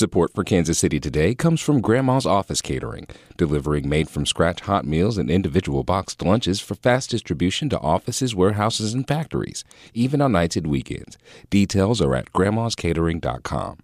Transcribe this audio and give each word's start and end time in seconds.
Support 0.00 0.32
for 0.34 0.44
Kansas 0.44 0.78
City 0.78 0.98
Today 0.98 1.34
comes 1.34 1.60
from 1.60 1.82
Grandma's 1.82 2.24
Office 2.24 2.62
Catering, 2.62 3.06
delivering 3.36 3.86
made 3.86 4.08
from 4.08 4.24
scratch 4.24 4.62
hot 4.62 4.86
meals 4.86 5.18
and 5.18 5.30
individual 5.30 5.84
boxed 5.84 6.22
lunches 6.22 6.58
for 6.58 6.74
fast 6.74 7.10
distribution 7.10 7.68
to 7.68 7.78
offices, 7.80 8.34
warehouses, 8.34 8.94
and 8.94 9.06
factories, 9.06 9.62
even 9.92 10.22
on 10.22 10.32
nights 10.32 10.56
and 10.56 10.68
weekends. 10.68 11.18
Details 11.50 12.00
are 12.00 12.14
at 12.14 12.32
grandmascatering.com. 12.32 13.76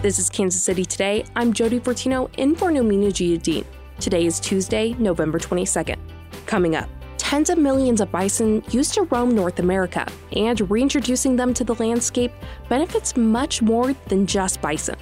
This 0.00 0.18
is 0.18 0.30
Kansas 0.30 0.62
City 0.62 0.86
Today. 0.86 1.26
I'm 1.36 1.52
Jody 1.52 1.78
Fortino 1.78 2.30
in 2.38 2.56
for 2.56 2.70
Nomin 2.70 3.04
Ujiyediin. 3.04 3.66
Today 3.98 4.24
is 4.24 4.40
Tuesday, 4.40 4.94
November 4.94 5.38
22nd. 5.38 5.98
Coming 6.46 6.74
up 6.74 6.88
tens 7.30 7.48
of 7.48 7.56
millions 7.56 8.00
of 8.00 8.10
bison 8.10 8.60
used 8.72 8.92
to 8.92 9.02
roam 9.02 9.32
North 9.32 9.60
America, 9.60 10.04
and 10.32 10.68
reintroducing 10.68 11.36
them 11.36 11.54
to 11.54 11.62
the 11.62 11.76
landscape 11.76 12.32
benefits 12.68 13.16
much 13.16 13.62
more 13.62 13.94
than 14.08 14.26
just 14.26 14.60
bison. 14.60 14.96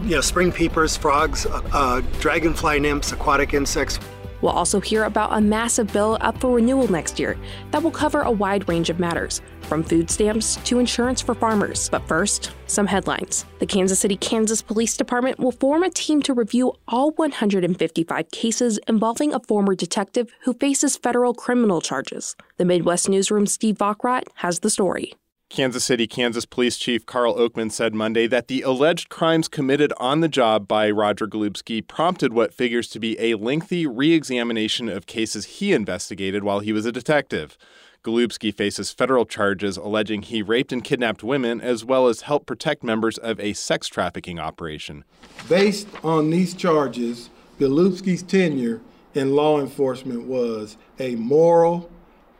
You 0.00 0.14
know, 0.14 0.20
spring 0.22 0.50
peepers, 0.50 0.96
frogs, 0.96 1.44
uh, 1.44 2.00
dragonfly 2.20 2.80
nymphs, 2.80 3.12
aquatic 3.12 3.52
insects. 3.52 3.98
We'll 4.44 4.52
also 4.52 4.78
hear 4.78 5.04
about 5.04 5.32
a 5.32 5.40
massive 5.40 5.90
bill 5.90 6.18
up 6.20 6.38
for 6.38 6.50
renewal 6.50 6.86
next 6.86 7.18
year 7.18 7.38
that 7.70 7.82
will 7.82 7.90
cover 7.90 8.20
a 8.20 8.30
wide 8.30 8.68
range 8.68 8.90
of 8.90 9.00
matters, 9.00 9.40
from 9.62 9.82
food 9.82 10.10
stamps 10.10 10.56
to 10.64 10.78
insurance 10.78 11.22
for 11.22 11.34
farmers. 11.34 11.88
But 11.88 12.06
first, 12.06 12.50
some 12.66 12.86
headlines. 12.86 13.46
The 13.58 13.64
Kansas 13.64 14.00
City, 14.00 14.18
Kansas 14.18 14.60
Police 14.60 14.98
Department 14.98 15.38
will 15.38 15.52
form 15.52 15.82
a 15.82 15.88
team 15.88 16.20
to 16.24 16.34
review 16.34 16.74
all 16.86 17.12
155 17.12 18.30
cases 18.32 18.78
involving 18.86 19.32
a 19.32 19.40
former 19.40 19.74
detective 19.74 20.30
who 20.42 20.52
faces 20.52 20.98
federal 20.98 21.32
criminal 21.32 21.80
charges. 21.80 22.36
The 22.58 22.66
Midwest 22.66 23.08
Newsroom 23.08 23.46
Steve 23.46 23.76
Vockrodt 23.78 24.24
has 24.34 24.58
the 24.58 24.68
story. 24.68 25.14
Kansas 25.54 25.84
City, 25.84 26.08
Kansas 26.08 26.46
Police 26.46 26.76
Chief 26.78 27.06
Karl 27.06 27.36
Oakman 27.36 27.70
said 27.70 27.94
Monday 27.94 28.26
that 28.26 28.48
the 28.48 28.62
alleged 28.62 29.08
crimes 29.08 29.46
committed 29.46 29.92
on 29.98 30.20
the 30.20 30.28
job 30.28 30.66
by 30.66 30.90
Roger 30.90 31.28
Golubski 31.28 31.86
prompted 31.86 32.32
what 32.32 32.52
figures 32.52 32.88
to 32.88 32.98
be 32.98 33.16
a 33.20 33.36
lengthy 33.36 33.86
re 33.86 34.12
examination 34.14 34.88
of 34.88 35.06
cases 35.06 35.44
he 35.44 35.72
investigated 35.72 36.42
while 36.42 36.58
he 36.58 36.72
was 36.72 36.86
a 36.86 36.90
detective. 36.90 37.56
Golubski 38.02 38.52
faces 38.52 38.90
federal 38.90 39.24
charges 39.24 39.76
alleging 39.76 40.22
he 40.22 40.42
raped 40.42 40.72
and 40.72 40.82
kidnapped 40.82 41.22
women 41.22 41.60
as 41.60 41.84
well 41.84 42.08
as 42.08 42.22
helped 42.22 42.46
protect 42.46 42.82
members 42.82 43.16
of 43.18 43.38
a 43.38 43.52
sex 43.52 43.86
trafficking 43.86 44.40
operation. 44.40 45.04
Based 45.48 45.86
on 46.02 46.30
these 46.30 46.52
charges, 46.54 47.30
Golubski's 47.60 48.24
tenure 48.24 48.80
in 49.14 49.36
law 49.36 49.60
enforcement 49.60 50.24
was 50.24 50.76
a 50.98 51.14
moral, 51.14 51.92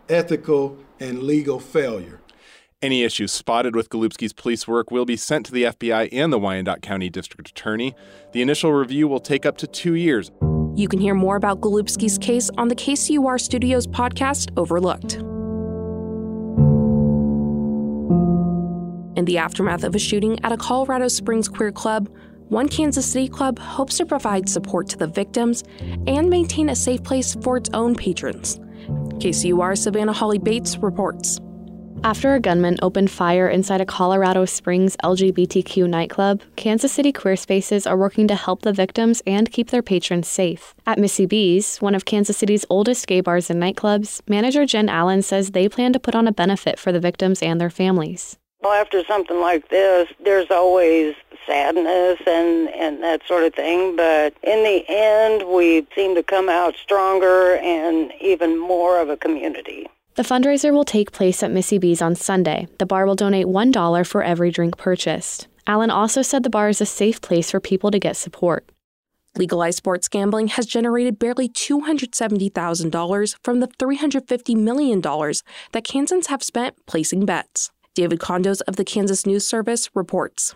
ethical, 0.08 0.76
and 0.98 1.22
legal 1.22 1.60
failure. 1.60 2.18
Any 2.82 3.02
issues 3.02 3.32
spotted 3.32 3.74
with 3.74 3.88
Golubski's 3.88 4.32
police 4.32 4.68
work 4.68 4.90
will 4.90 5.06
be 5.06 5.16
sent 5.16 5.46
to 5.46 5.52
the 5.52 5.64
FBI 5.64 6.10
and 6.12 6.32
the 6.32 6.38
Wyandotte 6.38 6.82
County 6.82 7.08
District 7.08 7.48
Attorney. 7.48 7.94
The 8.32 8.42
initial 8.42 8.72
review 8.72 9.08
will 9.08 9.20
take 9.20 9.46
up 9.46 9.56
to 9.58 9.66
two 9.66 9.94
years. 9.94 10.30
You 10.74 10.88
can 10.88 11.00
hear 11.00 11.14
more 11.14 11.36
about 11.36 11.60
Golubski's 11.60 12.18
case 12.18 12.50
on 12.58 12.68
the 12.68 12.74
KCUR 12.74 13.40
Studios 13.40 13.86
podcast, 13.86 14.50
Overlooked. 14.56 15.14
In 19.16 19.24
the 19.24 19.38
aftermath 19.38 19.84
of 19.84 19.94
a 19.94 19.98
shooting 19.98 20.44
at 20.44 20.52
a 20.52 20.56
Colorado 20.56 21.08
Springs 21.08 21.48
queer 21.48 21.72
club, 21.72 22.10
one 22.48 22.68
Kansas 22.68 23.10
City 23.10 23.28
club 23.28 23.58
hopes 23.58 23.96
to 23.96 24.04
provide 24.04 24.48
support 24.48 24.88
to 24.90 24.98
the 24.98 25.06
victims 25.06 25.64
and 26.06 26.28
maintain 26.28 26.68
a 26.68 26.76
safe 26.76 27.02
place 27.02 27.34
for 27.36 27.56
its 27.56 27.70
own 27.72 27.94
patrons. 27.94 28.58
KCUR 29.20 29.78
Savannah 29.78 30.12
Hawley-Bates 30.12 30.76
reports. 30.78 31.38
After 32.04 32.34
a 32.34 32.38
gunman 32.38 32.76
opened 32.82 33.10
fire 33.10 33.48
inside 33.48 33.80
a 33.80 33.86
Colorado 33.86 34.44
Springs 34.44 34.94
LGBTQ 34.98 35.88
nightclub, 35.88 36.42
Kansas 36.54 36.92
City 36.92 37.12
Queer 37.12 37.34
Spaces 37.34 37.86
are 37.86 37.96
working 37.96 38.28
to 38.28 38.34
help 38.34 38.60
the 38.60 38.74
victims 38.74 39.22
and 39.26 39.50
keep 39.50 39.70
their 39.70 39.80
patrons 39.80 40.28
safe. 40.28 40.74
At 40.84 40.98
Missy 40.98 41.24
B's, 41.24 41.78
one 41.78 41.94
of 41.94 42.04
Kansas 42.04 42.36
City's 42.36 42.66
oldest 42.68 43.06
gay 43.06 43.22
bars 43.22 43.48
and 43.48 43.58
nightclubs, 43.58 44.20
manager 44.28 44.66
Jen 44.66 44.90
Allen 44.90 45.22
says 45.22 45.52
they 45.52 45.66
plan 45.66 45.94
to 45.94 45.98
put 45.98 46.14
on 46.14 46.28
a 46.28 46.32
benefit 46.32 46.78
for 46.78 46.92
the 46.92 47.00
victims 47.00 47.40
and 47.40 47.58
their 47.58 47.70
families. 47.70 48.36
Well, 48.60 48.74
after 48.74 49.02
something 49.04 49.40
like 49.40 49.70
this, 49.70 50.06
there's 50.22 50.50
always 50.50 51.14
sadness 51.46 52.18
and, 52.26 52.68
and 52.68 53.02
that 53.02 53.22
sort 53.26 53.44
of 53.44 53.54
thing. 53.54 53.96
But 53.96 54.34
in 54.42 54.62
the 54.62 54.84
end, 54.90 55.48
we 55.48 55.86
seem 55.94 56.14
to 56.16 56.22
come 56.22 56.50
out 56.50 56.74
stronger 56.76 57.54
and 57.54 58.12
even 58.20 58.58
more 58.58 59.00
of 59.00 59.08
a 59.08 59.16
community. 59.16 59.88
The 60.16 60.22
fundraiser 60.22 60.72
will 60.72 60.84
take 60.84 61.10
place 61.10 61.42
at 61.42 61.50
Missy 61.50 61.76
B's 61.78 62.00
on 62.00 62.14
Sunday. 62.14 62.68
The 62.78 62.86
bar 62.86 63.04
will 63.04 63.16
donate 63.16 63.46
$1 63.46 64.06
for 64.06 64.22
every 64.22 64.52
drink 64.52 64.76
purchased. 64.76 65.48
Allen 65.66 65.90
also 65.90 66.22
said 66.22 66.44
the 66.44 66.50
bar 66.50 66.68
is 66.68 66.80
a 66.80 66.86
safe 66.86 67.20
place 67.20 67.50
for 67.50 67.58
people 67.58 67.90
to 67.90 67.98
get 67.98 68.16
support. 68.16 68.70
Legalized 69.36 69.78
sports 69.78 70.06
gambling 70.06 70.46
has 70.48 70.66
generated 70.66 71.18
barely 71.18 71.48
$270,000 71.48 73.36
from 73.42 73.58
the 73.58 73.66
$350 73.66 74.56
million 74.56 75.00
that 75.00 75.84
Kansans 75.84 76.28
have 76.28 76.44
spent 76.44 76.76
placing 76.86 77.26
bets. 77.26 77.72
David 77.96 78.20
Condos 78.20 78.60
of 78.68 78.76
the 78.76 78.84
Kansas 78.84 79.26
News 79.26 79.44
Service 79.44 79.90
reports. 79.94 80.54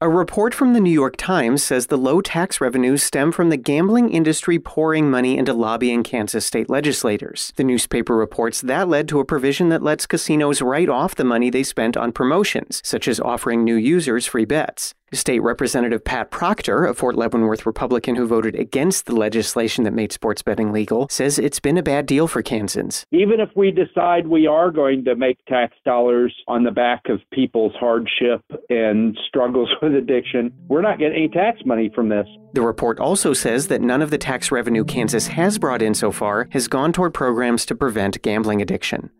A 0.00 0.08
report 0.08 0.54
from 0.54 0.72
the 0.72 0.80
New 0.80 0.90
York 0.90 1.16
Times 1.16 1.62
says 1.62 1.86
the 1.86 1.96
low 1.96 2.20
tax 2.20 2.60
revenues 2.60 3.04
stem 3.04 3.30
from 3.30 3.48
the 3.48 3.56
gambling 3.56 4.10
industry 4.10 4.58
pouring 4.58 5.08
money 5.08 5.38
into 5.38 5.54
lobbying 5.54 6.02
Kansas 6.02 6.44
state 6.44 6.68
legislators. 6.68 7.52
The 7.54 7.62
newspaper 7.62 8.16
reports 8.16 8.60
that 8.62 8.88
led 8.88 9.08
to 9.08 9.20
a 9.20 9.24
provision 9.24 9.68
that 9.68 9.84
lets 9.84 10.04
casinos 10.04 10.60
write 10.60 10.88
off 10.88 11.14
the 11.14 11.24
money 11.24 11.48
they 11.48 11.62
spent 11.62 11.96
on 11.96 12.10
promotions, 12.10 12.82
such 12.84 13.06
as 13.06 13.20
offering 13.20 13.62
new 13.62 13.76
users 13.76 14.26
free 14.26 14.44
bets. 14.44 14.94
State 15.14 15.40
Representative 15.40 16.04
Pat 16.04 16.30
Proctor, 16.30 16.86
a 16.86 16.94
Fort 16.94 17.16
Leavenworth 17.16 17.66
Republican 17.66 18.14
who 18.14 18.26
voted 18.26 18.54
against 18.54 19.06
the 19.06 19.14
legislation 19.14 19.84
that 19.84 19.92
made 19.92 20.12
sports 20.12 20.42
betting 20.42 20.72
legal, 20.72 21.08
says 21.10 21.38
it's 21.38 21.60
been 21.60 21.78
a 21.78 21.82
bad 21.82 22.06
deal 22.06 22.26
for 22.26 22.42
Kansans. 22.42 23.04
Even 23.12 23.40
if 23.40 23.48
we 23.56 23.70
decide 23.70 24.26
we 24.26 24.46
are 24.46 24.70
going 24.70 25.04
to 25.04 25.16
make 25.16 25.38
tax 25.46 25.74
dollars 25.84 26.34
on 26.48 26.64
the 26.64 26.70
back 26.70 27.02
of 27.08 27.20
people's 27.32 27.74
hardship 27.78 28.42
and 28.70 29.18
struggles 29.28 29.70
with 29.82 29.94
addiction, 29.94 30.52
we're 30.68 30.82
not 30.82 30.98
getting 30.98 31.16
any 31.16 31.28
tax 31.28 31.60
money 31.64 31.90
from 31.94 32.08
this. 32.08 32.26
The 32.52 32.62
report 32.62 33.00
also 33.00 33.32
says 33.32 33.68
that 33.68 33.80
none 33.80 34.02
of 34.02 34.10
the 34.10 34.18
tax 34.18 34.50
revenue 34.50 34.84
Kansas 34.84 35.28
has 35.28 35.58
brought 35.58 35.82
in 35.82 35.94
so 35.94 36.12
far 36.12 36.48
has 36.52 36.68
gone 36.68 36.92
toward 36.92 37.14
programs 37.14 37.66
to 37.66 37.74
prevent 37.74 38.22
gambling 38.22 38.62
addiction. 38.62 39.10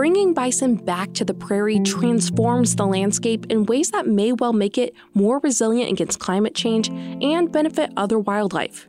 Bringing 0.00 0.32
bison 0.32 0.76
back 0.76 1.12
to 1.12 1.26
the 1.26 1.34
prairie 1.34 1.78
transforms 1.80 2.74
the 2.74 2.86
landscape 2.86 3.44
in 3.50 3.66
ways 3.66 3.90
that 3.90 4.06
may 4.06 4.32
well 4.32 4.54
make 4.54 4.78
it 4.78 4.94
more 5.12 5.40
resilient 5.40 5.90
against 5.92 6.18
climate 6.18 6.54
change 6.54 6.88
and 6.88 7.52
benefit 7.52 7.92
other 7.98 8.18
wildlife. 8.18 8.88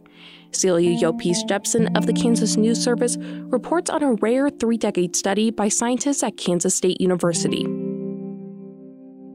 Celia 0.52 0.98
Llopis-Jepsen 0.98 1.98
of 1.98 2.06
the 2.06 2.14
Kansas 2.14 2.56
News 2.56 2.82
Service 2.82 3.18
reports 3.20 3.90
on 3.90 4.02
a 4.02 4.14
rare 4.14 4.50
three 4.50 4.78
decade 4.78 5.18
study 5.18 5.52
by 5.52 5.68
scientists 5.68 6.24
at 6.24 6.38
Kansas 6.38 6.76
State 6.76 7.02
University. 7.02 7.68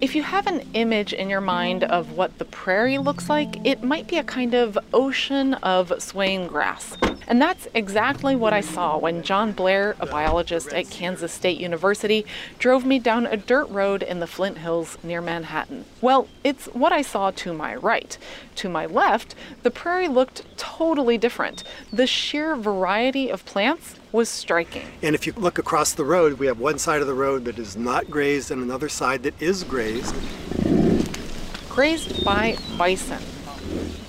If 0.00 0.14
you 0.14 0.22
have 0.22 0.46
an 0.46 0.62
image 0.72 1.12
in 1.12 1.28
your 1.28 1.42
mind 1.42 1.84
of 1.84 2.12
what 2.12 2.38
the 2.38 2.46
prairie 2.46 2.96
looks 2.96 3.28
like, 3.28 3.66
it 3.66 3.82
might 3.82 4.06
be 4.08 4.16
a 4.16 4.24
kind 4.24 4.54
of 4.54 4.78
ocean 4.94 5.52
of 5.52 5.92
swaying 5.98 6.46
grass. 6.46 6.96
And 7.28 7.42
that's 7.42 7.66
exactly 7.74 8.36
what 8.36 8.52
I 8.52 8.60
saw 8.60 8.98
when 8.98 9.22
John 9.22 9.52
Blair, 9.52 9.96
a 9.98 10.06
biologist 10.06 10.72
at 10.72 10.88
Kansas 10.90 11.32
State 11.32 11.58
University, 11.58 12.24
drove 12.58 12.84
me 12.84 12.98
down 12.98 13.26
a 13.26 13.36
dirt 13.36 13.68
road 13.68 14.02
in 14.02 14.20
the 14.20 14.26
Flint 14.26 14.58
Hills 14.58 14.96
near 15.02 15.20
Manhattan. 15.20 15.84
Well, 16.00 16.28
it's 16.44 16.66
what 16.66 16.92
I 16.92 17.02
saw 17.02 17.32
to 17.32 17.52
my 17.52 17.74
right. 17.74 18.16
To 18.56 18.68
my 18.68 18.86
left, 18.86 19.34
the 19.64 19.70
prairie 19.70 20.08
looked 20.08 20.44
totally 20.56 21.18
different. 21.18 21.64
The 21.92 22.06
sheer 22.06 22.54
variety 22.54 23.28
of 23.28 23.44
plants 23.44 23.96
was 24.12 24.28
striking. 24.28 24.86
And 25.02 25.14
if 25.14 25.26
you 25.26 25.32
look 25.36 25.58
across 25.58 25.92
the 25.92 26.04
road, 26.04 26.34
we 26.34 26.46
have 26.46 26.60
one 26.60 26.78
side 26.78 27.00
of 27.00 27.06
the 27.06 27.14
road 27.14 27.44
that 27.46 27.58
is 27.58 27.76
not 27.76 28.08
grazed 28.08 28.50
and 28.50 28.62
another 28.62 28.88
side 28.88 29.24
that 29.24 29.40
is 29.42 29.64
grazed. 29.64 30.14
Grazed 31.68 32.24
by 32.24 32.56
bison. 32.78 33.22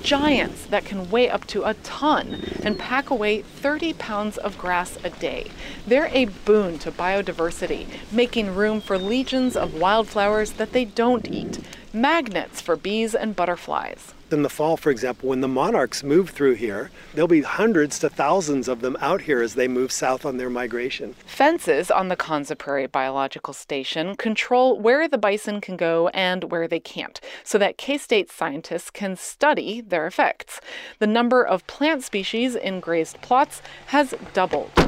Giants 0.03 0.65
that 0.67 0.85
can 0.85 1.09
weigh 1.09 1.29
up 1.29 1.45
to 1.47 1.63
a 1.63 1.73
ton 1.75 2.41
and 2.63 2.79
pack 2.79 3.09
away 3.09 3.41
30 3.41 3.93
pounds 3.93 4.37
of 4.37 4.57
grass 4.57 4.97
a 5.03 5.09
day. 5.09 5.51
They're 5.85 6.09
a 6.13 6.25
boon 6.25 6.79
to 6.79 6.91
biodiversity, 6.91 7.87
making 8.11 8.55
room 8.55 8.81
for 8.81 8.97
legions 8.97 9.55
of 9.55 9.73
wildflowers 9.73 10.53
that 10.53 10.71
they 10.73 10.85
don't 10.85 11.29
eat, 11.29 11.59
magnets 11.97 12.61
for 12.61 12.75
bees 12.75 13.13
and 13.15 13.35
butterflies 13.35 14.13
in 14.31 14.43
the 14.43 14.49
fall, 14.49 14.77
for 14.77 14.89
example, 14.89 15.29
when 15.29 15.41
the 15.41 15.47
monarchs 15.47 16.03
move 16.03 16.29
through 16.29 16.55
here, 16.55 16.91
there'll 17.13 17.27
be 17.27 17.41
hundreds 17.41 17.99
to 17.99 18.09
thousands 18.09 18.67
of 18.67 18.81
them 18.81 18.97
out 18.99 19.21
here 19.21 19.41
as 19.41 19.55
they 19.55 19.67
move 19.67 19.91
south 19.91 20.25
on 20.25 20.37
their 20.37 20.49
migration. 20.49 21.13
Fences 21.25 21.89
on 21.89 22.09
the 22.09 22.15
Konza 22.15 22.55
Prairie 22.55 22.87
Biological 22.87 23.53
Station 23.53 24.15
control 24.15 24.79
where 24.79 25.07
the 25.07 25.17
bison 25.17 25.61
can 25.61 25.77
go 25.77 26.09
and 26.09 26.45
where 26.45 26.67
they 26.67 26.79
can't, 26.79 27.19
so 27.43 27.57
that 27.57 27.77
K 27.77 27.97
State 27.97 28.29
scientists 28.29 28.89
can 28.89 29.15
study 29.15 29.81
their 29.81 30.07
effects. 30.07 30.59
The 30.99 31.07
number 31.07 31.43
of 31.43 31.65
plant 31.67 32.03
species 32.03 32.55
in 32.55 32.79
grazed 32.79 33.21
plots 33.21 33.61
has 33.87 34.13
doubled. 34.33 34.86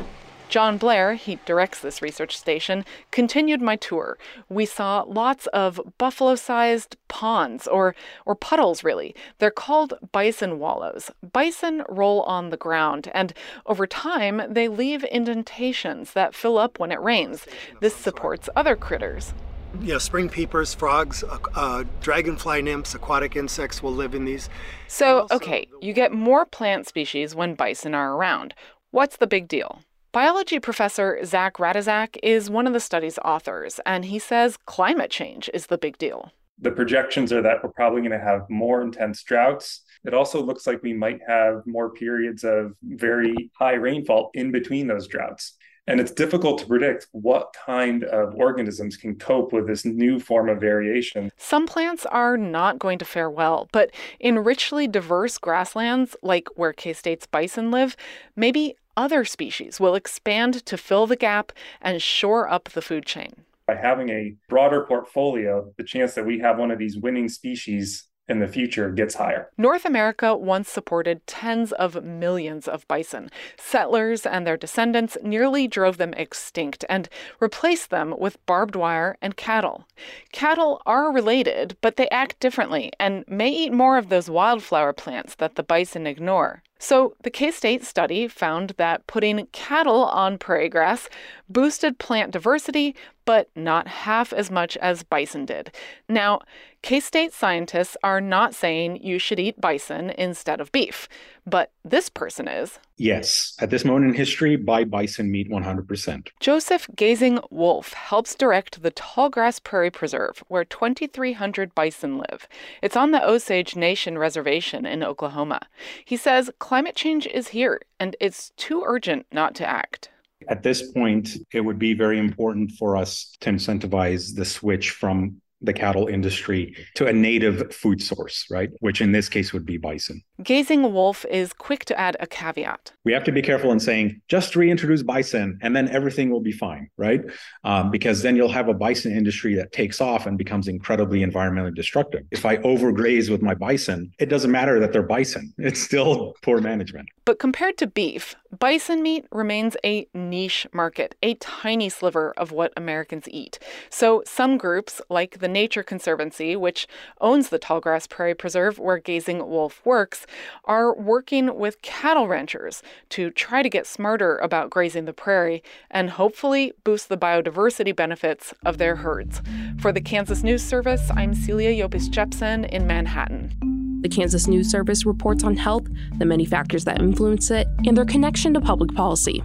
John 0.49 0.77
Blair, 0.77 1.13
he 1.13 1.39
directs 1.45 1.79
this 1.79 2.01
research 2.01 2.35
station, 2.35 2.83
continued 3.11 3.61
my 3.61 3.75
tour. 3.75 4.17
We 4.49 4.65
saw 4.65 5.03
lots 5.03 5.45
of 5.47 5.79
buffalo 5.99 6.35
sized 6.35 6.97
ponds, 7.07 7.67
or, 7.67 7.95
or 8.25 8.35
puddles, 8.35 8.83
really. 8.83 9.15
They're 9.37 9.51
called 9.51 9.93
bison 10.11 10.57
wallows. 10.57 11.11
Bison 11.31 11.83
roll 11.87 12.23
on 12.23 12.49
the 12.49 12.57
ground, 12.57 13.11
and 13.13 13.31
over 13.67 13.85
time, 13.85 14.41
they 14.49 14.67
leave 14.67 15.03
indentations 15.05 16.13
that 16.13 16.33
fill 16.33 16.57
up 16.57 16.79
when 16.79 16.91
it 16.91 16.99
rains. 16.99 17.45
This 17.79 17.95
supports 17.95 18.49
other 18.55 18.75
critters 18.75 19.33
you 19.81 19.93
know, 19.93 19.99
spring 19.99 20.29
peepers, 20.29 20.73
frogs, 20.73 21.23
uh, 21.23 21.37
uh, 21.55 21.83
dragonfly 22.01 22.61
nymphs, 22.61 22.95
aquatic 22.95 23.35
insects 23.35 23.83
will 23.83 23.93
live 23.93 24.15
in 24.15 24.25
these. 24.25 24.49
So, 24.87 25.27
okay, 25.31 25.67
you 25.79 25.93
get 25.93 26.11
more 26.11 26.45
plant 26.45 26.87
species 26.87 27.35
when 27.35 27.53
bison 27.53 27.93
are 27.93 28.15
around. 28.15 28.55
What's 28.91 29.17
the 29.17 29.27
big 29.27 29.47
deal? 29.47 29.83
Biology 30.11 30.59
professor 30.59 31.23
Zach 31.23 31.57
Ratajczak 31.57 32.17
is 32.23 32.49
one 32.49 32.65
of 32.65 32.73
the 32.73 32.79
study's 32.79 33.19
authors, 33.19 33.79
and 33.85 34.05
he 34.05 34.17
says 34.17 34.57
climate 34.65 35.11
change 35.11 35.51
is 35.53 35.67
the 35.67 35.77
big 35.77 35.99
deal. 35.99 36.31
The 36.57 36.71
projections 36.71 37.31
are 37.31 37.43
that 37.43 37.63
we're 37.63 37.69
probably 37.69 38.01
going 38.01 38.19
to 38.19 38.25
have 38.25 38.49
more 38.49 38.81
intense 38.81 39.21
droughts. 39.21 39.83
It 40.03 40.15
also 40.15 40.41
looks 40.41 40.65
like 40.65 40.81
we 40.81 40.93
might 40.93 41.19
have 41.27 41.61
more 41.67 41.91
periods 41.91 42.43
of 42.43 42.73
very 42.81 43.51
high 43.53 43.75
rainfall 43.75 44.31
in 44.33 44.51
between 44.51 44.87
those 44.87 45.05
droughts. 45.07 45.53
And 45.85 45.99
it's 45.99 46.11
difficult 46.11 46.59
to 46.59 46.65
predict 46.65 47.07
what 47.11 47.55
kind 47.65 48.03
of 48.03 48.33
organisms 48.35 48.97
can 48.97 49.15
cope 49.15 49.53
with 49.53 49.67
this 49.67 49.85
new 49.85 50.19
form 50.19 50.49
of 50.49 50.59
variation. 50.59 51.31
Some 51.37 51.67
plants 51.67 52.05
are 52.07 52.35
not 52.35 52.79
going 52.79 52.97
to 52.97 53.05
fare 53.05 53.29
well, 53.29 53.69
but 53.71 53.91
in 54.19 54.39
richly 54.39 54.87
diverse 54.87 55.37
grasslands, 55.37 56.15
like 56.23 56.47
where 56.55 56.73
K 56.73 56.93
State's 56.93 57.25
bison 57.25 57.71
live, 57.71 57.95
maybe 58.35 58.75
other 58.99 59.23
species 59.23 59.79
will 59.79 59.95
expand 59.95 60.65
to 60.65 60.77
fill 60.77 61.07
the 61.07 61.15
gap 61.15 61.53
and 61.81 62.01
shore 62.01 62.51
up 62.51 62.65
the 62.69 62.81
food 62.81 63.05
chain. 63.05 63.45
By 63.65 63.75
having 63.75 64.09
a 64.09 64.35
broader 64.49 64.83
portfolio, 64.85 65.71
the 65.77 65.85
chance 65.85 66.15
that 66.15 66.25
we 66.25 66.39
have 66.39 66.59
one 66.59 66.69
of 66.69 66.79
these 66.79 66.97
winning 66.97 67.29
species 67.29 68.09
in 68.27 68.39
the 68.39 68.47
future 68.47 68.91
gets 68.91 69.15
higher. 69.15 69.49
North 69.57 69.85
America 69.85 70.35
once 70.35 70.69
supported 70.69 71.25
tens 71.25 71.71
of 71.71 72.03
millions 72.03 72.67
of 72.67 72.87
bison. 72.87 73.29
Settlers 73.57 74.25
and 74.25 74.45
their 74.45 74.57
descendants 74.57 75.17
nearly 75.23 75.67
drove 75.67 75.97
them 75.97 76.13
extinct 76.15 76.83
and 76.89 77.09
replaced 77.39 77.89
them 77.89 78.13
with 78.19 78.45
barbed 78.45 78.75
wire 78.75 79.17
and 79.21 79.37
cattle. 79.37 79.87
Cattle 80.31 80.81
are 80.85 81.11
related, 81.11 81.77
but 81.81 81.95
they 81.95 82.09
act 82.09 82.39
differently 82.39 82.91
and 82.99 83.23
may 83.27 83.49
eat 83.49 83.71
more 83.71 83.97
of 83.97 84.09
those 84.09 84.29
wildflower 84.29 84.93
plants 84.93 85.35
that 85.35 85.55
the 85.55 85.63
bison 85.63 86.05
ignore. 86.05 86.63
So, 86.81 87.13
the 87.23 87.29
K 87.29 87.51
State 87.51 87.83
study 87.83 88.27
found 88.29 88.71
that 88.77 89.05
putting 89.05 89.45
cattle 89.51 90.05
on 90.05 90.37
prairie 90.37 90.69
grass 90.69 91.09
boosted 91.49 91.99
plant 91.99 92.31
diversity, 92.31 92.95
but 93.25 93.49
not 93.53 93.87
half 93.87 94.31
as 94.31 94.49
much 94.49 94.77
as 94.77 95.03
bison 95.03 95.45
did. 95.45 95.75
Now, 96.07 96.39
K 96.81 96.99
State 96.99 97.33
scientists 97.33 97.97
are 98.03 98.21
not 98.21 98.55
saying 98.55 99.03
you 99.03 99.19
should 99.19 99.39
eat 99.39 99.59
bison 99.59 100.11
instead 100.11 100.61
of 100.61 100.71
beef, 100.71 101.09
but 101.45 101.71
this 101.83 102.09
person 102.09 102.47
is. 102.47 102.79
Yes, 102.97 103.55
at 103.59 103.69
this 103.69 103.83
moment 103.83 104.05
in 104.05 104.13
history, 104.13 104.55
buy 104.55 104.85
bison 104.85 105.29
meat 105.29 105.49
100%. 105.49 106.29
Joseph 106.39 106.87
Gazing 106.95 107.39
Wolf 107.49 107.93
helps 107.93 108.33
direct 108.33 108.81
the 108.81 108.91
Tallgrass 108.91 109.61
Prairie 109.61 109.91
Preserve, 109.91 110.43
where 110.47 110.63
2,300 110.63 111.75
bison 111.75 112.17
live. 112.17 112.47
It's 112.81 112.95
on 112.95 113.11
the 113.11 113.27
Osage 113.27 113.75
Nation 113.75 114.17
Reservation 114.17 114.85
in 114.85 115.03
Oklahoma. 115.03 115.61
He 116.05 116.17
says 116.17 116.49
climate 116.59 116.95
change 116.95 117.27
is 117.27 117.49
here, 117.49 117.81
and 117.99 118.15
it's 118.19 118.51
too 118.57 118.83
urgent 118.85 119.25
not 119.31 119.53
to 119.55 119.69
act. 119.69 120.09
At 120.47 120.63
this 120.63 120.91
point, 120.93 121.29
it 121.51 121.61
would 121.61 121.77
be 121.77 121.93
very 121.93 122.17
important 122.17 122.71
for 122.71 122.95
us 122.95 123.35
to 123.41 123.49
incentivize 123.49 124.35
the 124.35 124.45
switch 124.45 124.91
from 124.91 125.41
the 125.61 125.73
cattle 125.73 126.07
industry 126.07 126.75
to 126.95 127.07
a 127.07 127.13
native 127.13 127.73
food 127.73 128.01
source, 128.01 128.45
right? 128.49 128.69
Which 128.79 129.01
in 129.01 129.11
this 129.11 129.29
case 129.29 129.51
would 129.53 129.65
be 129.65 129.77
bison. 129.77 130.21
Gazing 130.41 130.93
Wolf 130.93 131.25
is 131.29 131.51
quick 131.51 131.85
to 131.85 131.99
add 131.99 132.15
a 132.19 132.27
caveat. 132.27 132.93
We 133.03 133.11
have 133.13 133.23
to 133.25 133.31
be 133.31 133.41
careful 133.41 133.71
in 133.71 133.79
saying 133.79 134.21
just 134.29 134.55
reintroduce 134.55 135.03
bison 135.03 135.59
and 135.61 135.75
then 135.75 135.89
everything 135.89 136.29
will 136.29 136.41
be 136.41 136.51
fine, 136.51 136.89
right? 136.97 137.21
Um, 137.63 137.91
because 137.91 138.21
then 138.21 138.35
you'll 138.35 138.51
have 138.51 138.69
a 138.69 138.73
bison 138.73 139.11
industry 139.11 139.53
that 139.55 139.73
takes 139.73 139.99
off 139.99 140.25
and 140.25 140.37
becomes 140.37 140.67
incredibly 140.67 141.19
environmentally 141.25 141.75
destructive. 141.75 142.21
If 142.31 142.45
I 142.45 142.57
overgraze 142.57 143.29
with 143.29 143.41
my 143.41 143.53
bison, 143.53 144.11
it 144.19 144.27
doesn't 144.27 144.51
matter 144.51 144.79
that 144.79 144.93
they're 144.93 145.03
bison, 145.03 145.53
it's 145.57 145.81
still 145.81 146.35
poor 146.41 146.61
management. 146.61 147.09
But 147.25 147.39
compared 147.39 147.77
to 147.79 147.87
beef, 147.87 148.35
bison 148.57 149.03
meat 149.03 149.25
remains 149.31 149.75
a 149.83 150.07
niche 150.13 150.67
market, 150.73 151.15
a 151.21 151.35
tiny 151.35 151.89
sliver 151.89 152.33
of 152.37 152.51
what 152.51 152.71
Americans 152.77 153.27
eat. 153.29 153.59
So 153.89 154.23
some 154.25 154.57
groups, 154.57 155.01
like 155.09 155.39
the 155.39 155.48
Nature 155.53 155.83
Conservancy, 155.83 156.55
which 156.55 156.87
owns 157.21 157.49
the 157.49 157.59
Tallgrass 157.59 158.09
Prairie 158.09 158.35
Preserve 158.35 158.79
where 158.79 158.97
Gazing 158.97 159.47
Wolf 159.47 159.81
works, 159.85 160.25
are 160.65 160.95
working 160.95 161.57
with 161.57 161.81
cattle 161.81 162.27
ranchers 162.27 162.81
to 163.09 163.31
try 163.31 163.61
to 163.61 163.69
get 163.69 163.87
smarter 163.87 164.37
about 164.37 164.69
grazing 164.69 165.05
the 165.05 165.13
prairie 165.13 165.63
and 165.91 166.11
hopefully 166.11 166.73
boost 166.83 167.09
the 167.09 167.17
biodiversity 167.17 167.95
benefits 167.95 168.53
of 168.65 168.77
their 168.77 168.97
herds. 168.97 169.41
For 169.79 169.91
the 169.91 170.01
Kansas 170.01 170.43
News 170.43 170.63
Service, 170.63 171.09
I'm 171.15 171.33
Celia 171.33 171.87
Llopis-Jepsen 171.87 172.69
in 172.69 172.87
Manhattan. 172.87 173.55
The 174.01 174.09
Kansas 174.09 174.47
News 174.47 174.69
Service 174.69 175.05
reports 175.05 175.43
on 175.43 175.57
health, 175.57 175.85
the 176.19 176.25
many 176.25 176.45
factors 176.45 176.85
that 176.85 177.01
influence 177.01 177.51
it, 177.51 177.67
and 177.85 177.97
their 177.97 178.05
connection 178.05 178.53
to 178.53 178.61
public 178.61 178.95
policy. 178.95 179.43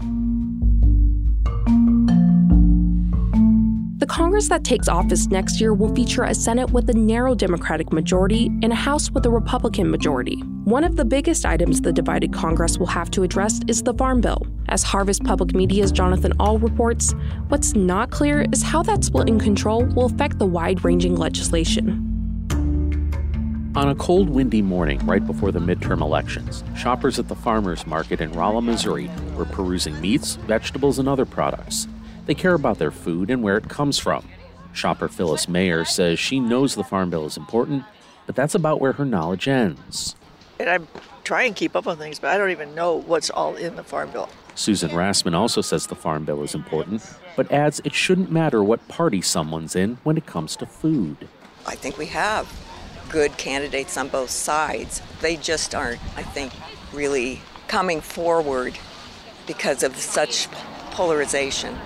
The 4.04 4.12
Congress 4.12 4.50
that 4.50 4.64
takes 4.64 4.86
office 4.86 5.28
next 5.28 5.62
year 5.62 5.72
will 5.72 5.94
feature 5.94 6.24
a 6.24 6.34
Senate 6.34 6.70
with 6.72 6.90
a 6.90 6.92
narrow 6.92 7.34
Democratic 7.34 7.90
majority 7.90 8.48
and 8.62 8.70
a 8.70 8.74
House 8.74 9.10
with 9.10 9.24
a 9.24 9.30
Republican 9.30 9.90
majority. 9.90 10.40
One 10.64 10.84
of 10.84 10.96
the 10.96 11.06
biggest 11.06 11.46
items 11.46 11.80
the 11.80 11.90
divided 11.90 12.30
Congress 12.30 12.76
will 12.76 12.84
have 12.88 13.10
to 13.12 13.22
address 13.22 13.62
is 13.66 13.82
the 13.82 13.94
Farm 13.94 14.20
Bill. 14.20 14.46
As 14.68 14.82
Harvest 14.82 15.24
Public 15.24 15.54
Media's 15.54 15.90
Jonathan 15.90 16.34
Ahl 16.38 16.58
reports, 16.58 17.14
what's 17.48 17.74
not 17.74 18.10
clear 18.10 18.44
is 18.52 18.62
how 18.62 18.82
that 18.82 19.04
split 19.04 19.26
in 19.26 19.40
control 19.40 19.86
will 19.86 20.04
affect 20.04 20.38
the 20.38 20.44
wide 20.44 20.84
ranging 20.84 21.16
legislation. 21.16 21.88
On 23.74 23.88
a 23.88 23.94
cold, 23.94 24.28
windy 24.28 24.60
morning 24.60 24.98
right 25.06 25.26
before 25.26 25.50
the 25.50 25.60
midterm 25.60 26.02
elections, 26.02 26.62
shoppers 26.76 27.18
at 27.18 27.28
the 27.28 27.34
farmers 27.34 27.86
market 27.86 28.20
in 28.20 28.30
Rolla, 28.32 28.60
Missouri 28.60 29.10
were 29.34 29.46
perusing 29.46 29.98
meats, 30.02 30.34
vegetables, 30.34 30.98
and 30.98 31.08
other 31.08 31.24
products. 31.24 31.88
They 32.26 32.34
care 32.34 32.54
about 32.54 32.78
their 32.78 32.90
food 32.90 33.30
and 33.30 33.42
where 33.42 33.56
it 33.56 33.68
comes 33.68 33.98
from. 33.98 34.26
Shopper 34.72 35.08
Phyllis 35.08 35.48
Mayer 35.48 35.84
says 35.84 36.18
she 36.18 36.40
knows 36.40 36.74
the 36.74 36.84
Farm 36.84 37.10
Bill 37.10 37.26
is 37.26 37.36
important, 37.36 37.84
but 38.26 38.34
that's 38.34 38.54
about 38.54 38.80
where 38.80 38.92
her 38.92 39.04
knowledge 39.04 39.46
ends. 39.46 40.16
And 40.58 40.70
I 40.70 40.78
try 41.22 41.44
and 41.44 41.54
keep 41.54 41.76
up 41.76 41.86
on 41.86 41.96
things, 41.96 42.18
but 42.18 42.30
I 42.30 42.38
don't 42.38 42.50
even 42.50 42.74
know 42.74 42.96
what's 42.96 43.30
all 43.30 43.56
in 43.56 43.76
the 43.76 43.84
Farm 43.84 44.10
Bill. 44.10 44.28
Susan 44.54 44.90
Rassman 44.90 45.34
also 45.34 45.60
says 45.60 45.86
the 45.86 45.94
Farm 45.94 46.24
Bill 46.24 46.42
is 46.42 46.54
important, 46.54 47.04
but 47.36 47.50
adds 47.50 47.80
it 47.84 47.92
shouldn't 47.92 48.30
matter 48.30 48.62
what 48.62 48.86
party 48.88 49.20
someone's 49.20 49.74
in 49.74 49.98
when 50.04 50.16
it 50.16 50.26
comes 50.26 50.56
to 50.56 50.66
food. 50.66 51.28
I 51.66 51.74
think 51.74 51.98
we 51.98 52.06
have 52.06 52.48
good 53.08 53.36
candidates 53.36 53.96
on 53.96 54.08
both 54.08 54.30
sides. 54.30 55.02
They 55.20 55.36
just 55.36 55.74
aren't, 55.74 56.00
I 56.16 56.22
think, 56.22 56.52
really 56.92 57.40
coming 57.68 58.00
forward 58.00 58.78
because 59.46 59.82
of 59.82 59.96
such 59.96 60.48
polarization. 60.90 61.76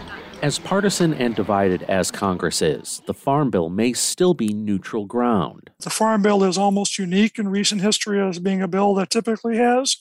As 0.40 0.56
partisan 0.60 1.14
and 1.14 1.34
divided 1.34 1.82
as 1.84 2.12
Congress 2.12 2.62
is, 2.62 3.02
the 3.06 3.14
Farm 3.14 3.50
Bill 3.50 3.68
may 3.68 3.92
still 3.92 4.34
be 4.34 4.48
neutral 4.48 5.04
ground. 5.04 5.70
The 5.80 5.90
Farm 5.90 6.22
Bill 6.22 6.44
is 6.44 6.56
almost 6.56 6.96
unique 6.96 7.40
in 7.40 7.48
recent 7.48 7.80
history 7.80 8.20
as 8.20 8.38
being 8.38 8.62
a 8.62 8.68
bill 8.68 8.94
that 8.94 9.10
typically 9.10 9.56
has 9.56 9.96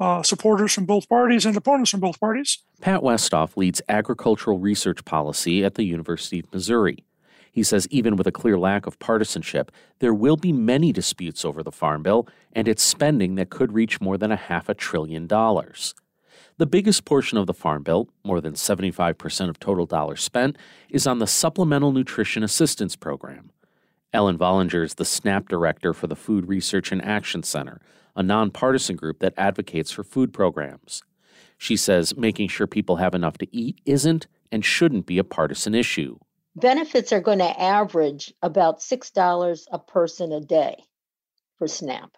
uh, 0.00 0.22
supporters 0.22 0.72
from 0.72 0.86
both 0.86 1.10
parties 1.10 1.44
and 1.44 1.54
opponents 1.58 1.90
from 1.90 2.00
both 2.00 2.18
parties. 2.18 2.62
Pat 2.80 3.02
Westhoff 3.02 3.54
leads 3.58 3.82
agricultural 3.86 4.58
research 4.58 5.04
policy 5.04 5.62
at 5.62 5.74
the 5.74 5.84
University 5.84 6.38
of 6.40 6.50
Missouri. 6.54 7.04
He 7.52 7.62
says 7.62 7.86
even 7.90 8.16
with 8.16 8.26
a 8.26 8.32
clear 8.32 8.58
lack 8.58 8.86
of 8.86 8.98
partisanship, 8.98 9.70
there 9.98 10.14
will 10.14 10.38
be 10.38 10.52
many 10.52 10.90
disputes 10.90 11.44
over 11.44 11.62
the 11.62 11.70
Farm 11.70 12.02
Bill 12.02 12.26
and 12.54 12.66
its 12.66 12.82
spending 12.82 13.34
that 13.34 13.50
could 13.50 13.74
reach 13.74 14.00
more 14.00 14.16
than 14.16 14.32
a 14.32 14.36
half 14.36 14.70
a 14.70 14.74
trillion 14.74 15.26
dollars. 15.26 15.94
The 16.58 16.66
biggest 16.66 17.04
portion 17.04 17.36
of 17.36 17.46
the 17.46 17.52
Farm 17.52 17.82
Bill, 17.82 18.08
more 18.24 18.40
than 18.40 18.54
75% 18.54 19.50
of 19.50 19.60
total 19.60 19.84
dollars 19.84 20.22
spent, 20.22 20.56
is 20.88 21.06
on 21.06 21.18
the 21.18 21.26
Supplemental 21.26 21.92
Nutrition 21.92 22.42
Assistance 22.42 22.96
Program. 22.96 23.50
Ellen 24.14 24.38
Vollinger 24.38 24.82
is 24.82 24.94
the 24.94 25.04
SNAP 25.04 25.50
director 25.50 25.92
for 25.92 26.06
the 26.06 26.16
Food 26.16 26.48
Research 26.48 26.92
and 26.92 27.04
Action 27.04 27.42
Center, 27.42 27.82
a 28.14 28.22
nonpartisan 28.22 28.96
group 28.96 29.18
that 29.18 29.34
advocates 29.36 29.90
for 29.90 30.02
food 30.02 30.32
programs. 30.32 31.02
She 31.58 31.76
says 31.76 32.16
making 32.16 32.48
sure 32.48 32.66
people 32.66 32.96
have 32.96 33.14
enough 33.14 33.36
to 33.38 33.54
eat 33.54 33.82
isn't 33.84 34.26
and 34.50 34.64
shouldn't 34.64 35.04
be 35.04 35.18
a 35.18 35.24
partisan 35.24 35.74
issue. 35.74 36.18
Benefits 36.54 37.12
are 37.12 37.20
going 37.20 37.40
to 37.40 37.60
average 37.60 38.32
about 38.40 38.80
$6 38.80 39.66
a 39.70 39.78
person 39.78 40.32
a 40.32 40.40
day 40.40 40.76
for 41.58 41.68
SNAP. 41.68 42.16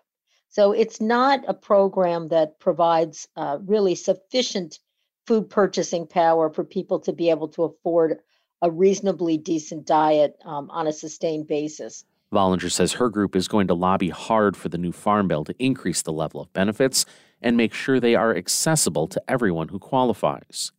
So 0.49 0.73
it's 0.73 1.01
not 1.01 1.45
a 1.47 1.55
program 1.55 2.29
that 2.29 2.59
provides 2.59 3.29
uh, 3.37 3.59
really 3.65 3.95
sufficient 3.95 4.79
food 5.27 5.51
purchasing 5.51 6.07
power 6.07 6.49
for 6.49 6.65
people 6.65 6.99
to 7.01 7.13
be 7.13 7.29
able 7.31 7.49
to 7.49 7.65
afford 7.65 8.19
a 8.63 8.71
reasonably 8.71 9.37
decent 9.37 9.87
diet 9.87 10.37
um, 10.45 10.71
on 10.71 10.87
a 10.87 10.93
sustained 10.93 11.47
basis. 11.47 12.05
Vollinger 12.33 12.71
says 12.71 12.95
her 12.95 13.09
group 13.09 13.37
is 13.37 13.49
going 13.49 13.67
to 13.69 13.75
lobby 13.75 14.09
hard 14.11 14.57
for 14.57 14.69
the 14.69 14.79
new 14.79 14.93
farm 14.93 15.29
bill 15.29 15.45
to 15.45 15.55
increase 15.59 16.03
the 16.03 16.13
level 16.13 16.41
of 16.41 16.53
benefits 16.53 17.07
and 17.41 17.57
make 17.57 17.73
sure 17.73 18.01
they 18.01 18.15
are 18.15 18.37
accessible 18.37 19.07
to 19.07 19.23
everyone 19.29 19.69
who 19.69 19.79
qualifies. 19.79 20.73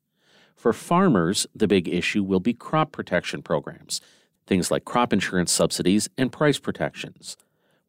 For 0.56 0.74
farmers, 0.74 1.48
the 1.56 1.68
big 1.68 1.88
issue 1.88 2.22
will 2.22 2.42
be 2.42 2.54
crop 2.54 2.92
protection 2.92 3.42
programs, 3.42 4.02
things 4.46 4.70
like 4.70 4.84
crop 4.84 5.14
insurance 5.14 5.52
subsidies 5.52 6.10
and 6.18 6.32
price 6.32 6.60
protections. 6.60 7.38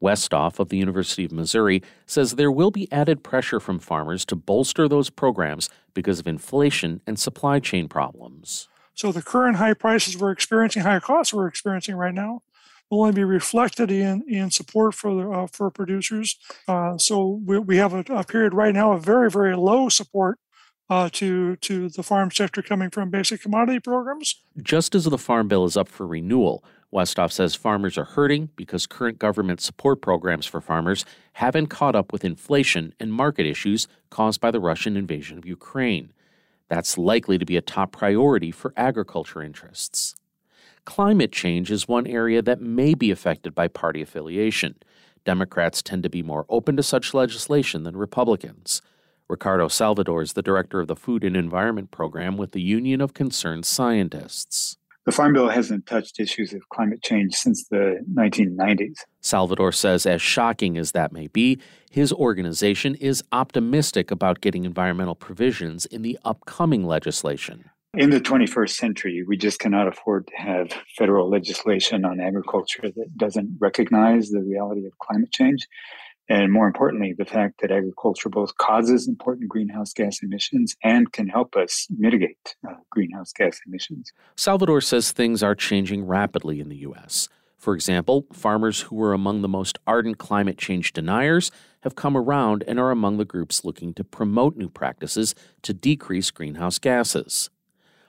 Westhoff 0.01 0.59
of 0.59 0.69
the 0.69 0.77
University 0.77 1.25
of 1.25 1.31
Missouri 1.31 1.81
says 2.05 2.31
there 2.31 2.51
will 2.51 2.71
be 2.71 2.91
added 2.91 3.23
pressure 3.23 3.59
from 3.59 3.79
farmers 3.79 4.25
to 4.25 4.35
bolster 4.35 4.87
those 4.87 5.09
programs 5.09 5.69
because 5.93 6.19
of 6.19 6.27
inflation 6.27 7.01
and 7.05 7.19
supply 7.19 7.59
chain 7.59 7.87
problems. 7.87 8.67
So 8.93 9.11
the 9.11 9.21
current 9.21 9.57
high 9.57 9.73
prices 9.73 10.17
we're 10.17 10.31
experiencing, 10.31 10.83
high 10.83 10.99
costs 10.99 11.33
we're 11.33 11.47
experiencing 11.47 11.95
right 11.95 12.13
now, 12.13 12.41
will 12.89 13.01
only 13.01 13.13
be 13.13 13.23
reflected 13.23 13.89
in 13.89 14.23
in 14.27 14.51
support 14.51 14.93
for 14.93 15.15
the 15.15 15.29
uh, 15.29 15.47
for 15.47 15.71
producers. 15.71 16.37
Uh, 16.67 16.97
so 16.97 17.41
we, 17.45 17.57
we 17.57 17.77
have 17.77 17.93
a, 17.93 18.03
a, 18.13 18.23
period 18.23 18.53
right 18.53 18.73
now 18.73 18.91
of 18.91 19.03
very 19.03 19.31
very 19.31 19.55
low 19.55 19.89
support. 19.89 20.37
Uh, 20.89 21.07
to 21.09 21.55
to 21.55 21.87
the 21.87 22.03
farm 22.03 22.29
sector 22.29 22.61
coming 22.61 22.89
from 22.89 23.09
basic 23.09 23.41
commodity 23.41 23.79
programs. 23.79 24.43
Just 24.61 24.93
as 24.93 25.05
the 25.05 25.17
farm 25.17 25.47
bill 25.47 25.63
is 25.63 25.77
up 25.77 25.87
for 25.87 26.05
renewal, 26.05 26.65
Westhoff 26.93 27.31
says 27.31 27.55
farmers 27.55 27.97
are 27.97 28.03
hurting 28.03 28.49
because 28.55 28.85
current 28.85 29.17
government 29.17 29.61
support 29.61 30.01
programs 30.01 30.45
for 30.45 30.59
farmers 30.59 31.05
haven't 31.33 31.67
caught 31.67 31.95
up 31.95 32.11
with 32.11 32.25
inflation 32.25 32.93
and 32.99 33.13
market 33.13 33.45
issues 33.45 33.87
caused 34.09 34.41
by 34.41 34.51
the 34.51 34.59
Russian 34.59 34.97
invasion 34.97 35.37
of 35.37 35.45
Ukraine. 35.45 36.11
That's 36.67 36.97
likely 36.97 37.37
to 37.37 37.45
be 37.45 37.57
a 37.57 37.61
top 37.61 37.91
priority 37.91 38.51
for 38.51 38.73
agriculture 38.75 39.41
interests. 39.41 40.15
Climate 40.83 41.31
change 41.31 41.71
is 41.71 41.87
one 41.87 42.07
area 42.07 42.41
that 42.41 42.59
may 42.59 42.93
be 42.93 43.11
affected 43.11 43.55
by 43.55 43.67
party 43.67 44.01
affiliation. 44.01 44.75
Democrats 45.23 45.81
tend 45.81 46.03
to 46.03 46.09
be 46.09 46.23
more 46.23 46.45
open 46.49 46.75
to 46.75 46.83
such 46.83 47.13
legislation 47.13 47.83
than 47.83 47.95
Republicans. 47.95 48.81
Ricardo 49.29 49.67
Salvador 49.67 50.21
is 50.21 50.33
the 50.33 50.41
director 50.41 50.81
of 50.81 50.87
the 50.87 50.95
Food 50.95 51.23
and 51.23 51.37
Environment 51.37 51.91
Program 51.91 52.35
with 52.35 52.51
the 52.51 52.61
Union 52.61 52.99
of 52.99 53.13
Concerned 53.13 53.65
Scientists. 53.65 54.70
The 55.03 55.11
Farm 55.11 55.33
Bill 55.33 55.49
hasn't 55.49 55.87
touched 55.87 56.19
issues 56.19 56.53
of 56.53 56.69
climate 56.69 57.01
change 57.01 57.33
since 57.33 57.67
the 57.67 58.05
1990s. 58.13 58.99
Salvador 59.19 59.71
says, 59.71 60.05
as 60.05 60.21
shocking 60.21 60.77
as 60.77 60.91
that 60.91 61.11
may 61.11 61.25
be, 61.27 61.59
his 61.89 62.13
organization 62.13 62.93
is 62.95 63.23
optimistic 63.31 64.11
about 64.11 64.41
getting 64.41 64.63
environmental 64.63 65.15
provisions 65.15 65.87
in 65.87 66.03
the 66.03 66.19
upcoming 66.23 66.85
legislation. 66.85 67.71
In 67.97 68.11
the 68.11 68.21
21st 68.21 68.69
century, 68.69 69.25
we 69.27 69.37
just 69.37 69.59
cannot 69.59 69.87
afford 69.87 70.27
to 70.27 70.35
have 70.35 70.71
federal 70.95 71.29
legislation 71.29 72.05
on 72.05 72.21
agriculture 72.21 72.83
that 72.83 73.17
doesn't 73.17 73.57
recognize 73.59 74.29
the 74.29 74.41
reality 74.41 74.85
of 74.85 74.97
climate 74.99 75.31
change. 75.31 75.67
And 76.31 76.49
more 76.49 76.65
importantly, 76.65 77.11
the 77.11 77.25
fact 77.25 77.59
that 77.59 77.71
agriculture 77.71 78.29
both 78.29 78.55
causes 78.55 79.05
important 79.05 79.49
greenhouse 79.49 79.91
gas 79.91 80.19
emissions 80.23 80.77
and 80.81 81.11
can 81.11 81.27
help 81.27 81.57
us 81.57 81.87
mitigate 81.89 82.55
uh, 82.65 82.75
greenhouse 82.89 83.33
gas 83.33 83.59
emissions. 83.67 84.13
Salvador 84.37 84.79
says 84.79 85.11
things 85.11 85.43
are 85.43 85.55
changing 85.55 86.07
rapidly 86.07 86.61
in 86.61 86.69
the 86.69 86.77
U.S. 86.77 87.27
For 87.57 87.73
example, 87.73 88.27
farmers 88.31 88.79
who 88.79 88.95
were 88.95 89.11
among 89.11 89.41
the 89.41 89.49
most 89.49 89.77
ardent 89.85 90.19
climate 90.19 90.57
change 90.57 90.93
deniers 90.93 91.51
have 91.81 91.95
come 91.95 92.15
around 92.15 92.63
and 92.65 92.79
are 92.79 92.91
among 92.91 93.17
the 93.17 93.25
groups 93.25 93.65
looking 93.65 93.93
to 93.95 94.05
promote 94.05 94.55
new 94.55 94.69
practices 94.69 95.35
to 95.63 95.73
decrease 95.73 96.31
greenhouse 96.31 96.79
gases. 96.79 97.49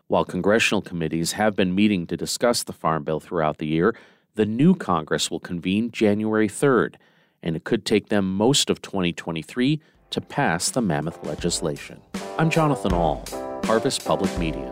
While 0.07 0.25
congressional 0.25 0.81
committees 0.81 1.33
have 1.33 1.57
been 1.57 1.75
meeting 1.75 2.07
to 2.07 2.17
discuss 2.17 2.62
the 2.62 2.73
Farm 2.73 3.02
Bill 3.02 3.19
throughout 3.19 3.59
the 3.59 3.67
year, 3.67 3.97
the 4.37 4.47
new 4.47 4.76
Congress 4.76 5.29
will 5.29 5.41
convene 5.41 5.91
January 5.91 6.49
3rd, 6.49 6.95
and 7.42 7.56
it 7.56 7.64
could 7.64 7.84
take 7.84 8.08
them 8.08 8.37
most 8.37 8.70
of 8.70 8.80
2023 8.82 9.80
to 10.11 10.20
pass 10.20 10.70
the 10.70 10.80
mammoth 10.80 11.25
legislation. 11.26 12.00
I'm 12.38 12.50
Jonathan 12.50 12.92
Ahl, 12.92 13.25
Harvest 13.64 14.04
Public 14.04 14.37
Media. 14.38 14.70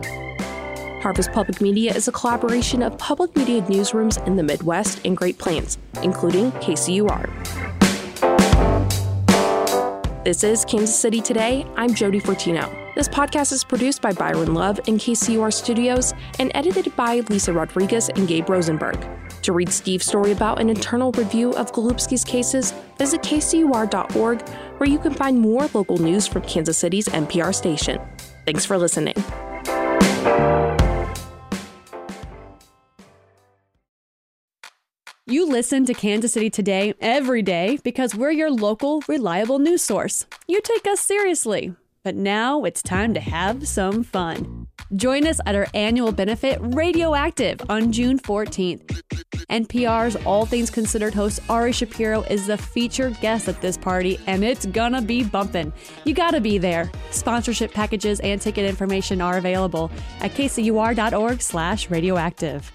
Harvest 1.01 1.31
Public 1.31 1.59
Media 1.61 1.93
is 1.95 2.07
a 2.07 2.11
collaboration 2.11 2.83
of 2.83 2.97
public 2.99 3.35
media 3.35 3.61
newsrooms 3.63 4.23
in 4.27 4.35
the 4.35 4.43
Midwest 4.43 5.01
and 5.03 5.17
Great 5.17 5.39
Plains, 5.39 5.79
including 6.03 6.51
KCUR. 6.53 7.27
This 10.23 10.43
is 10.43 10.63
Kansas 10.65 10.95
City 10.95 11.19
Today. 11.19 11.65
I'm 11.75 11.95
Jody 11.95 12.21
Fortino. 12.21 12.71
This 12.93 13.09
podcast 13.09 13.51
is 13.51 13.63
produced 13.63 14.03
by 14.03 14.13
Byron 14.13 14.53
Love 14.53 14.79
in 14.85 14.97
KCUR 14.97 15.51
Studios 15.51 16.13
and 16.37 16.51
edited 16.53 16.95
by 16.95 17.21
Lisa 17.21 17.51
Rodriguez 17.51 18.09
and 18.09 18.27
Gabe 18.27 18.47
Rosenberg. 18.47 19.03
To 19.43 19.53
read 19.53 19.69
Steve's 19.69 20.05
story 20.05 20.31
about 20.31 20.59
an 20.59 20.69
internal 20.69 21.11
review 21.13 21.53
of 21.55 21.71
Golubski's 21.71 22.23
cases, 22.23 22.73
visit 22.97 23.21
kcur.org, 23.21 24.49
where 24.77 24.89
you 24.89 24.99
can 24.99 25.13
find 25.13 25.39
more 25.39 25.67
local 25.73 25.97
news 25.97 26.27
from 26.27 26.43
Kansas 26.43 26.77
City's 26.77 27.07
NPR 27.07 27.53
station. 27.53 27.99
Thanks 28.45 28.65
for 28.65 28.77
listening. 28.77 29.15
You 35.27 35.47
listen 35.47 35.85
to 35.85 35.93
Kansas 35.93 36.33
City 36.33 36.49
Today 36.49 36.93
every 36.99 37.41
day 37.41 37.79
because 37.83 38.13
we're 38.13 38.31
your 38.31 38.51
local, 38.51 39.01
reliable 39.07 39.59
news 39.59 39.81
source. 39.81 40.25
You 40.47 40.59
take 40.61 40.85
us 40.85 40.99
seriously. 40.99 41.73
But 42.03 42.15
now 42.15 42.63
it's 42.63 42.81
time 42.81 43.13
to 43.13 43.19
have 43.19 43.67
some 43.67 44.03
fun. 44.03 44.60
Join 44.95 45.25
us 45.25 45.39
at 45.45 45.55
our 45.55 45.67
annual 45.73 46.11
benefit 46.11 46.57
Radioactive 46.61 47.61
on 47.69 47.93
June 47.93 48.19
14th. 48.19 49.01
NPR's 49.49 50.17
All 50.25 50.45
Things 50.45 50.69
Considered 50.69 51.13
host 51.13 51.39
Ari 51.49 51.71
Shapiro 51.71 52.23
is 52.23 52.47
the 52.47 52.57
featured 52.57 53.19
guest 53.21 53.47
at 53.47 53.61
this 53.61 53.77
party, 53.77 54.19
and 54.27 54.43
it's 54.43 54.65
gonna 54.65 55.01
be 55.01 55.23
bumpin'. 55.23 55.71
You 56.03 56.13
gotta 56.13 56.41
be 56.41 56.57
there. 56.57 56.91
Sponsorship 57.09 57.73
packages 57.73 58.19
and 58.19 58.41
ticket 58.41 58.65
information 58.65 59.21
are 59.21 59.37
available 59.37 59.89
at 60.19 60.31
kcur.org 60.31 61.41
slash 61.41 61.89
radioactive. 61.89 62.69